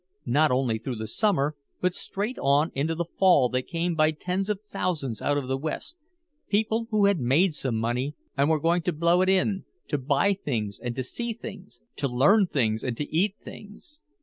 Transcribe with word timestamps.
Not 0.25 0.49
only 0.49 0.79
through 0.79 0.95
the 0.95 1.05
Summer 1.05 1.55
but 1.79 1.93
straight 1.93 2.39
on 2.39 2.71
into 2.73 2.95
the 2.95 3.05
Fall 3.05 3.49
they 3.49 3.61
came 3.61 3.93
by 3.93 4.09
tens 4.09 4.49
of 4.49 4.61
thousands 4.63 5.21
out 5.21 5.37
of 5.37 5.47
the 5.47 5.59
West, 5.59 5.95
people 6.47 6.87
who 6.89 7.05
had 7.05 7.19
made 7.19 7.53
some 7.53 7.75
money 7.77 8.15
and 8.35 8.49
were 8.49 8.59
going 8.59 8.81
to 8.81 8.93
blow 8.93 9.21
it 9.21 9.29
in, 9.29 9.63
to 9.89 9.99
buy 9.99 10.33
things 10.33 10.79
and 10.79 10.95
to 10.95 11.03
see 11.03 11.33
things, 11.33 11.81
to 11.97 12.07
learn 12.07 12.47
things 12.47 12.83
and 12.83 12.97
to 12.97 13.03
eat 13.15 13.35
things. 13.43 14.01